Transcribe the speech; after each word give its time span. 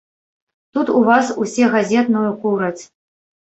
Тут 0.73 0.87
у 0.89 1.03
вас 1.11 1.31
усе 1.45 1.69
газетную 1.77 2.27
кураць. 2.41 2.79